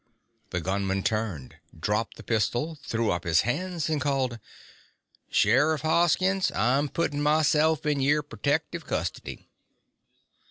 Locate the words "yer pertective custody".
8.01-9.47